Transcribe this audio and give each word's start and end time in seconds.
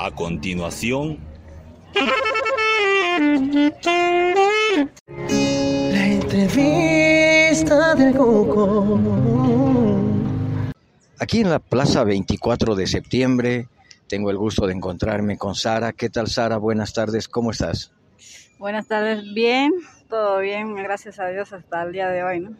A 0.00 0.12
continuación, 0.12 1.18
La 5.90 6.06
entrevista 6.06 7.96
del 7.96 8.14
Cuco. 8.14 8.96
Aquí 11.18 11.40
en 11.40 11.50
la 11.50 11.58
Plaza 11.58 12.04
24 12.04 12.76
de 12.76 12.86
septiembre 12.86 13.66
tengo 14.06 14.30
el 14.30 14.36
gusto 14.36 14.68
de 14.68 14.74
encontrarme 14.74 15.36
con 15.36 15.56
Sara. 15.56 15.92
¿Qué 15.92 16.08
tal 16.08 16.28
Sara? 16.28 16.58
Buenas 16.58 16.92
tardes, 16.92 17.26
¿cómo 17.26 17.50
estás? 17.50 17.92
Buenas 18.60 18.86
tardes, 18.86 19.24
bien, 19.34 19.72
todo 20.08 20.38
bien, 20.38 20.76
gracias 20.76 21.18
a 21.18 21.26
Dios 21.26 21.52
hasta 21.52 21.82
el 21.82 21.90
día 21.90 22.08
de 22.08 22.22
hoy, 22.22 22.38
¿no? 22.38 22.56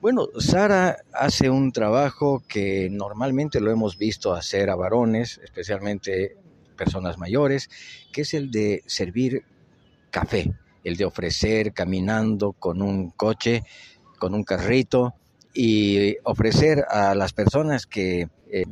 Bueno, 0.00 0.26
Sara 0.38 0.96
hace 1.12 1.50
un 1.50 1.70
trabajo 1.70 2.42
que 2.48 2.88
normalmente 2.90 3.60
lo 3.60 3.70
hemos 3.70 3.96
visto 3.96 4.32
hacer 4.32 4.70
a 4.70 4.74
varones, 4.74 5.40
especialmente 5.44 6.36
personas 6.78 7.18
mayores, 7.18 7.68
que 8.10 8.22
es 8.22 8.32
el 8.32 8.50
de 8.50 8.82
servir 8.86 9.44
café, 10.10 10.54
el 10.84 10.96
de 10.96 11.04
ofrecer 11.04 11.74
caminando 11.74 12.52
con 12.52 12.80
un 12.80 13.10
coche, 13.10 13.64
con 14.18 14.32
un 14.34 14.44
carrito 14.44 15.14
y 15.52 16.16
ofrecer 16.24 16.84
a 16.88 17.14
las 17.14 17.34
personas 17.34 17.86
que 17.86 18.28
eh, 18.50 18.64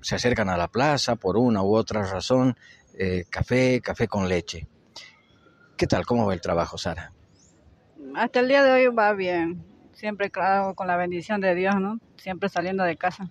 se 0.00 0.14
acercan 0.16 0.48
a 0.48 0.56
la 0.56 0.68
plaza 0.68 1.14
por 1.14 1.36
una 1.36 1.62
u 1.62 1.76
otra 1.76 2.02
razón 2.02 2.56
eh, 2.98 3.24
café, 3.30 3.80
café 3.80 4.08
con 4.08 4.28
leche. 4.28 4.66
¿Qué 5.76 5.86
tal? 5.86 6.04
¿Cómo 6.04 6.26
va 6.26 6.34
el 6.34 6.40
trabajo, 6.40 6.76
Sara? 6.76 7.12
Hasta 8.14 8.40
el 8.40 8.48
día 8.48 8.64
de 8.64 8.72
hoy 8.72 8.86
va 8.94 9.12
bien, 9.12 9.62
siempre 9.92 10.30
claro 10.30 10.74
con 10.74 10.86
la 10.86 10.96
bendición 10.96 11.40
de 11.40 11.54
Dios, 11.54 11.76
¿no? 11.80 12.00
Siempre 12.16 12.48
saliendo 12.48 12.82
de 12.84 12.96
casa. 12.96 13.30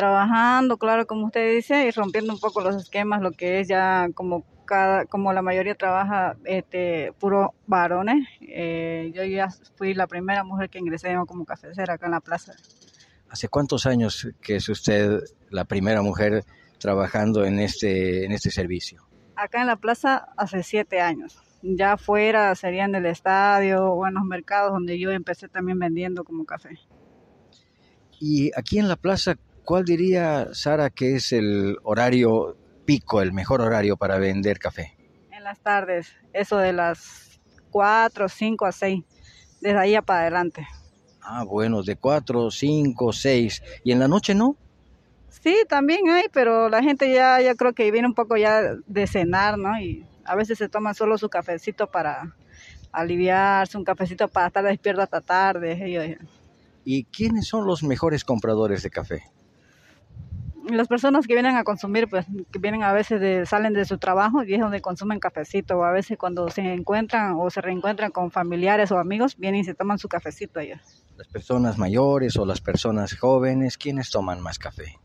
Trabajando, 0.00 0.78
claro, 0.78 1.06
como 1.06 1.26
usted 1.26 1.54
dice, 1.54 1.86
y 1.86 1.90
rompiendo 1.90 2.32
un 2.32 2.40
poco 2.40 2.62
los 2.62 2.74
esquemas, 2.74 3.20
lo 3.20 3.32
que 3.32 3.60
es 3.60 3.68
ya 3.68 4.08
como 4.14 4.46
cada, 4.64 5.04
como 5.04 5.34
la 5.34 5.42
mayoría 5.42 5.74
trabaja 5.74 6.38
este 6.46 7.12
puro 7.20 7.52
varones. 7.66 8.26
Eh, 8.40 9.12
yo 9.14 9.24
ya 9.24 9.50
fui 9.76 9.92
la 9.92 10.06
primera 10.06 10.42
mujer 10.42 10.70
que 10.70 10.78
ingresé 10.78 11.14
como 11.26 11.44
cafecera 11.44 11.92
acá 11.92 12.06
en 12.06 12.12
la 12.12 12.22
plaza. 12.22 12.54
¿Hace 13.28 13.48
cuántos 13.48 13.84
años 13.84 14.26
que 14.40 14.56
es 14.56 14.70
usted 14.70 15.20
la 15.50 15.66
primera 15.66 16.00
mujer 16.00 16.46
trabajando 16.78 17.44
en 17.44 17.58
este, 17.58 18.24
en 18.24 18.32
este 18.32 18.50
servicio? 18.50 19.06
Acá 19.36 19.60
en 19.60 19.66
la 19.66 19.76
plaza 19.76 20.28
hace 20.38 20.62
siete 20.62 21.02
años. 21.02 21.36
Ya 21.60 21.92
afuera 21.92 22.54
serían 22.54 22.92
del 22.92 23.04
estadio 23.04 23.84
o 23.84 24.06
en 24.06 24.14
los 24.14 24.24
mercados 24.24 24.72
donde 24.72 24.98
yo 24.98 25.10
empecé 25.10 25.48
también 25.48 25.78
vendiendo 25.78 26.24
como 26.24 26.46
café. 26.46 26.78
Y 28.18 28.50
aquí 28.56 28.78
en 28.78 28.88
la 28.88 28.96
plaza, 28.96 29.36
¿cuál 29.70 29.84
diría 29.84 30.48
Sara 30.52 30.90
que 30.90 31.14
es 31.14 31.30
el 31.30 31.76
horario 31.84 32.56
pico, 32.86 33.22
el 33.22 33.32
mejor 33.32 33.60
horario 33.60 33.96
para 33.96 34.18
vender 34.18 34.58
café? 34.58 34.96
En 35.30 35.44
las 35.44 35.60
tardes, 35.60 36.12
eso 36.32 36.56
de 36.56 36.72
las 36.72 37.38
4, 37.70 38.28
5 38.28 38.66
a 38.66 38.72
6, 38.72 39.04
desde 39.60 39.78
ahí 39.78 39.96
para 40.04 40.22
adelante. 40.22 40.66
Ah, 41.22 41.44
bueno, 41.44 41.84
de 41.84 41.94
4, 41.94 42.50
5, 42.50 43.12
6. 43.12 43.62
¿Y 43.84 43.92
en 43.92 44.00
la 44.00 44.08
noche 44.08 44.34
no? 44.34 44.56
Sí, 45.28 45.56
también 45.68 46.08
hay, 46.10 46.24
pero 46.32 46.68
la 46.68 46.82
gente 46.82 47.12
ya, 47.12 47.40
ya 47.40 47.54
creo 47.54 47.72
que 47.72 47.92
viene 47.92 48.08
un 48.08 48.14
poco 48.14 48.36
ya 48.36 48.74
de 48.84 49.06
cenar, 49.06 49.56
¿no? 49.56 49.80
Y 49.80 50.04
a 50.24 50.34
veces 50.34 50.58
se 50.58 50.68
toman 50.68 50.96
solo 50.96 51.16
su 51.16 51.28
cafecito 51.28 51.86
para 51.86 52.34
aliviarse, 52.90 53.78
un 53.78 53.84
cafecito 53.84 54.26
para 54.26 54.48
estar 54.48 54.64
despierto 54.64 55.00
hasta 55.00 55.20
tarde. 55.20 56.18
¿Y 56.84 57.04
quiénes 57.04 57.46
son 57.46 57.68
los 57.68 57.84
mejores 57.84 58.24
compradores 58.24 58.82
de 58.82 58.90
café? 58.90 59.22
Las 60.76 60.88
personas 60.88 61.26
que 61.26 61.34
vienen 61.34 61.56
a 61.56 61.64
consumir, 61.64 62.08
pues 62.08 62.26
que 62.50 62.58
vienen 62.58 62.82
a 62.82 62.92
veces 62.92 63.20
de, 63.20 63.46
salen 63.46 63.72
de 63.72 63.84
su 63.84 63.98
trabajo 63.98 64.42
y 64.42 64.54
es 64.54 64.60
donde 64.60 64.80
consumen 64.80 65.20
cafecito, 65.20 65.78
o 65.78 65.84
a 65.84 65.92
veces 65.92 66.18
cuando 66.18 66.48
se 66.50 66.62
encuentran 66.72 67.34
o 67.38 67.50
se 67.50 67.60
reencuentran 67.60 68.10
con 68.10 68.30
familiares 68.30 68.90
o 68.92 68.98
amigos, 68.98 69.36
vienen 69.36 69.60
y 69.60 69.64
se 69.64 69.74
toman 69.74 69.98
su 69.98 70.08
cafecito 70.08 70.60
allá. 70.60 70.80
¿Las 71.16 71.28
personas 71.28 71.78
mayores 71.78 72.36
o 72.36 72.44
las 72.44 72.60
personas 72.60 73.16
jóvenes? 73.16 73.76
¿Quiénes 73.76 74.10
toman 74.10 74.40
más 74.40 74.58
café? 74.58 74.98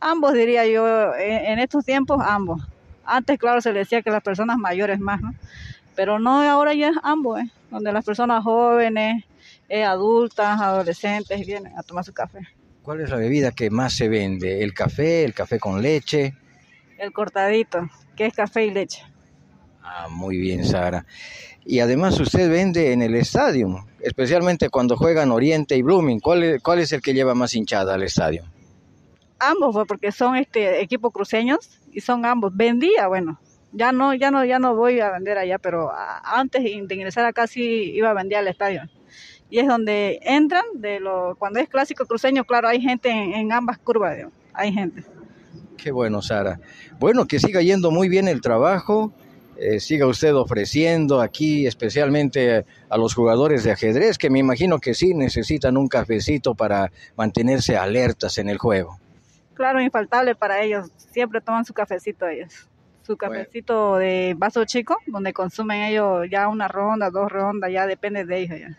Ambos 0.00 0.32
diría 0.32 0.66
yo, 0.66 1.14
en, 1.14 1.44
en 1.52 1.58
estos 1.58 1.84
tiempos 1.84 2.22
ambos. 2.24 2.62
Antes, 3.04 3.38
claro, 3.38 3.60
se 3.60 3.72
le 3.72 3.80
decía 3.80 4.02
que 4.02 4.10
las 4.10 4.22
personas 4.22 4.56
mayores 4.56 5.00
más, 5.00 5.20
¿no? 5.20 5.34
Pero 5.96 6.18
no, 6.18 6.42
ahora 6.42 6.72
ya 6.74 6.90
es 6.90 6.96
ambos, 7.02 7.40
¿eh? 7.40 7.50
Donde 7.70 7.92
las 7.92 8.04
personas 8.04 8.42
jóvenes, 8.44 9.24
eh, 9.68 9.84
adultas, 9.84 10.60
adolescentes 10.60 11.46
vienen 11.46 11.76
a 11.78 11.82
tomar 11.82 12.04
su 12.04 12.12
café. 12.12 12.40
¿Cuál 12.82 13.00
es 13.00 13.10
la 13.10 13.16
bebida 13.16 13.52
que 13.52 13.70
más 13.70 13.94
se 13.94 14.08
vende? 14.08 14.62
¿El 14.62 14.72
café, 14.72 15.24
el 15.24 15.34
café 15.34 15.58
con 15.58 15.82
leche? 15.82 16.34
El 16.98 17.12
cortadito, 17.12 17.88
que 18.16 18.26
es 18.26 18.34
café 18.34 18.66
y 18.66 18.70
leche. 18.70 19.02
Ah, 19.82 20.08
muy 20.10 20.38
bien, 20.38 20.64
Sara. 20.64 21.04
Y 21.64 21.80
además 21.80 22.18
usted 22.18 22.50
vende 22.50 22.92
en 22.92 23.02
el 23.02 23.14
estadio, 23.14 23.86
especialmente 24.00 24.70
cuando 24.70 24.96
juegan 24.96 25.30
Oriente 25.30 25.76
y 25.76 25.82
Blooming. 25.82 26.20
¿Cuál 26.20 26.42
es, 26.42 26.62
cuál 26.62 26.78
es 26.78 26.92
el 26.92 27.02
que 27.02 27.14
lleva 27.14 27.34
más 27.34 27.54
hinchada 27.54 27.94
al 27.94 28.02
estadio? 28.02 28.44
ambos 29.40 29.74
pues, 29.74 29.86
porque 29.88 30.12
son 30.12 30.36
este 30.36 30.80
equipos 30.80 31.12
cruceños 31.12 31.80
y 31.92 32.00
son 32.00 32.24
ambos 32.24 32.54
vendía 32.54 33.08
bueno 33.08 33.40
ya 33.72 33.90
no 33.90 34.14
ya 34.14 34.30
no 34.30 34.44
ya 34.44 34.58
no 34.58 34.76
voy 34.76 35.00
a 35.00 35.10
vender 35.10 35.38
allá 35.38 35.58
pero 35.58 35.90
antes 36.24 36.62
de 36.62 36.94
ingresar 36.94 37.24
acá 37.24 37.46
sí 37.46 37.92
iba 37.94 38.10
a 38.10 38.14
vender 38.14 38.38
al 38.38 38.48
estadio 38.48 38.82
y 39.50 39.58
es 39.58 39.66
donde 39.66 40.20
entran 40.22 40.64
de 40.74 41.00
lo 41.00 41.36
cuando 41.38 41.60
es 41.60 41.68
clásico 41.68 42.06
cruceño 42.06 42.44
claro 42.44 42.68
hay 42.68 42.80
gente 42.80 43.10
en, 43.10 43.34
en 43.34 43.52
ambas 43.52 43.78
curvas 43.78 44.16
digamos, 44.16 44.34
hay 44.52 44.72
gente 44.72 45.04
Qué 45.76 45.92
bueno, 45.92 46.20
Sara. 46.20 46.60
Bueno, 46.98 47.26
que 47.26 47.38
siga 47.38 47.62
yendo 47.62 47.90
muy 47.90 48.10
bien 48.10 48.28
el 48.28 48.42
trabajo, 48.42 49.14
eh, 49.56 49.80
siga 49.80 50.06
usted 50.06 50.34
ofreciendo 50.34 51.22
aquí 51.22 51.66
especialmente 51.66 52.66
a 52.88 52.96
los 52.98 53.14
jugadores 53.14 53.64
de 53.64 53.72
ajedrez, 53.72 54.18
que 54.18 54.28
me 54.28 54.38
imagino 54.38 54.78
que 54.78 54.92
sí 54.94 55.14
necesitan 55.14 55.78
un 55.78 55.88
cafecito 55.88 56.54
para 56.54 56.92
mantenerse 57.16 57.76
alertas 57.76 58.36
en 58.38 58.48
el 58.48 58.58
juego. 58.58 58.98
claro 59.54 59.80
infaltable 59.80 60.34
para 60.34 60.62
ellos 60.62 60.90
siempre 60.96 61.40
toman 61.40 61.64
su 61.64 61.74
cafecito 61.74 62.26
ellos 62.26 62.68
su 63.02 63.16
cafecito 63.16 63.96
de 63.96 64.34
vaso 64.36 64.64
chico 64.64 64.96
donde 65.06 65.32
consumen 65.32 65.82
ellos 65.82 66.26
ya 66.30 66.48
una 66.48 66.68
ronda 66.68 67.10
dos 67.10 67.30
rondas 67.30 67.70
ya 67.72 67.86
depende 67.86 68.24
de 68.24 68.38
ellos 68.38 68.58
ya. 68.60 68.78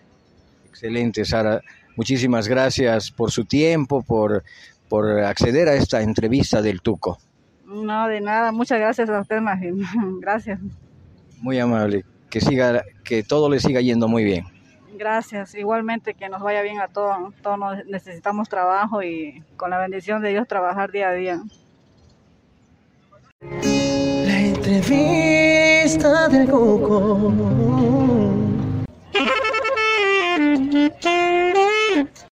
Excelente, 0.71 1.25
Sara. 1.25 1.61
Muchísimas 1.97 2.47
gracias 2.47 3.11
por 3.11 3.29
su 3.29 3.43
tiempo, 3.43 4.01
por, 4.01 4.43
por 4.87 5.19
acceder 5.19 5.67
a 5.67 5.75
esta 5.75 6.01
entrevista 6.01 6.61
del 6.61 6.81
Tuco. 6.81 7.19
no 7.65 8.07
de 8.07 8.21
nada 8.21 8.51
muchas 8.51 8.79
gracias 8.79 9.09
a 9.09 9.21
usted 9.21 9.39
bien 9.41 9.79
gracias 10.21 10.59
Muy 11.41 11.59
amable. 11.59 12.05
Que 12.29 12.39
siga, 12.39 12.83
que 13.03 13.23
todo 13.23 13.49
le 13.49 13.59
siga 13.59 13.81
yendo 13.81 14.07
muy 14.07 14.23
bien. 14.23 14.45
Gracias, 14.97 15.53
igualmente 15.55 16.13
que 16.13 16.29
nos 16.29 16.41
vaya 16.41 16.61
bien 16.61 16.79
a 16.79 16.87
todos. 16.87 17.33
Todos 17.41 17.85
necesitamos 17.87 18.47
trabajo 18.47 19.03
y 19.03 19.43
con 19.57 19.69
la 19.69 19.79
bendición 19.79 20.21
de 20.21 20.29
Dios 20.29 20.47
trabajar 20.47 20.91
día 20.91 21.09
a 21.09 21.13
día. 21.13 21.41
La 23.41 24.39
entrevista 24.39 26.29
del 26.29 26.47
Mm-hmm. 30.81 31.20